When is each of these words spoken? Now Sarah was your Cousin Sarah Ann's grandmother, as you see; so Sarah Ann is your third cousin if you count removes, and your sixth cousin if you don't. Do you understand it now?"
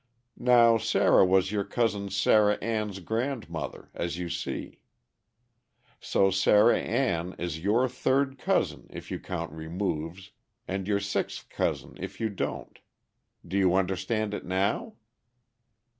Now 0.39 0.79
Sarah 0.79 1.23
was 1.23 1.51
your 1.51 1.63
Cousin 1.63 2.09
Sarah 2.09 2.55
Ann's 2.59 3.01
grandmother, 3.01 3.91
as 3.93 4.17
you 4.17 4.29
see; 4.29 4.79
so 5.99 6.31
Sarah 6.31 6.79
Ann 6.79 7.33
is 7.37 7.59
your 7.63 7.87
third 7.87 8.39
cousin 8.39 8.87
if 8.89 9.11
you 9.11 9.19
count 9.19 9.51
removes, 9.51 10.31
and 10.67 10.87
your 10.87 10.99
sixth 10.99 11.49
cousin 11.49 11.97
if 11.99 12.19
you 12.19 12.29
don't. 12.29 12.79
Do 13.47 13.59
you 13.59 13.75
understand 13.75 14.33
it 14.33 14.43
now?" 14.43 14.95